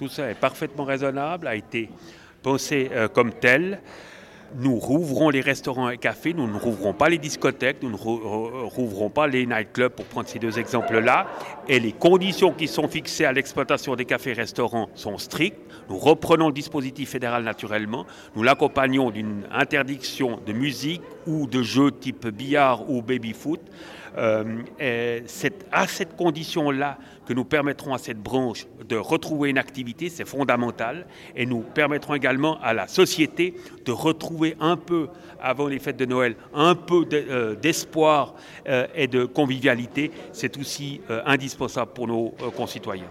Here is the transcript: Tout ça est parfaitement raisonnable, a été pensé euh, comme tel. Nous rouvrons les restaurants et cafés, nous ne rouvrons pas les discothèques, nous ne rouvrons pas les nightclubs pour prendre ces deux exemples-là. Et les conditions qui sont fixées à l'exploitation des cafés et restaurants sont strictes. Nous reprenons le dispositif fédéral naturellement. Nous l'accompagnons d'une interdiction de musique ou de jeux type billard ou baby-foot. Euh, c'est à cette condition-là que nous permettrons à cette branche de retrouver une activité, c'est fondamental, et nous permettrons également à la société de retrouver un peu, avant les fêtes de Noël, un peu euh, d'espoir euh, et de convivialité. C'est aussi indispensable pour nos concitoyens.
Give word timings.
Tout 0.00 0.08
ça 0.08 0.30
est 0.30 0.34
parfaitement 0.34 0.84
raisonnable, 0.84 1.46
a 1.46 1.54
été 1.54 1.90
pensé 2.42 2.88
euh, 2.90 3.06
comme 3.06 3.34
tel. 3.34 3.82
Nous 4.56 4.76
rouvrons 4.76 5.28
les 5.28 5.42
restaurants 5.42 5.90
et 5.90 5.98
cafés, 5.98 6.32
nous 6.32 6.46
ne 6.46 6.58
rouvrons 6.58 6.94
pas 6.94 7.10
les 7.10 7.18
discothèques, 7.18 7.82
nous 7.82 7.90
ne 7.90 7.96
rouvrons 7.96 9.10
pas 9.10 9.26
les 9.26 9.44
nightclubs 9.44 9.92
pour 9.92 10.06
prendre 10.06 10.26
ces 10.26 10.38
deux 10.38 10.58
exemples-là. 10.58 11.26
Et 11.68 11.78
les 11.78 11.92
conditions 11.92 12.50
qui 12.50 12.66
sont 12.66 12.88
fixées 12.88 13.26
à 13.26 13.32
l'exploitation 13.34 13.94
des 13.94 14.06
cafés 14.06 14.30
et 14.30 14.32
restaurants 14.32 14.88
sont 14.94 15.18
strictes. 15.18 15.60
Nous 15.90 15.98
reprenons 15.98 16.46
le 16.46 16.54
dispositif 16.54 17.10
fédéral 17.10 17.44
naturellement. 17.44 18.06
Nous 18.34 18.42
l'accompagnons 18.42 19.10
d'une 19.10 19.42
interdiction 19.52 20.40
de 20.46 20.54
musique 20.54 21.02
ou 21.26 21.46
de 21.46 21.62
jeux 21.62 21.90
type 21.92 22.28
billard 22.28 22.90
ou 22.90 23.02
baby-foot. 23.02 23.60
Euh, 24.18 24.62
c'est 25.26 25.66
à 25.70 25.86
cette 25.86 26.16
condition-là 26.16 26.98
que 27.26 27.32
nous 27.32 27.44
permettrons 27.44 27.94
à 27.94 27.98
cette 27.98 28.20
branche 28.20 28.66
de 28.88 28.96
retrouver 28.96 29.50
une 29.50 29.58
activité, 29.58 30.08
c'est 30.08 30.24
fondamental, 30.24 31.06
et 31.36 31.46
nous 31.46 31.60
permettrons 31.60 32.14
également 32.14 32.60
à 32.60 32.74
la 32.74 32.88
société 32.88 33.54
de 33.84 33.92
retrouver 33.92 34.56
un 34.58 34.76
peu, 34.76 35.08
avant 35.40 35.68
les 35.68 35.78
fêtes 35.78 35.96
de 35.96 36.06
Noël, 36.06 36.34
un 36.54 36.74
peu 36.74 37.06
euh, 37.12 37.54
d'espoir 37.54 38.34
euh, 38.68 38.86
et 38.94 39.06
de 39.06 39.24
convivialité. 39.24 40.10
C'est 40.32 40.58
aussi 40.58 41.00
indispensable 41.24 41.92
pour 41.92 42.06
nos 42.06 42.30
concitoyens. 42.56 43.06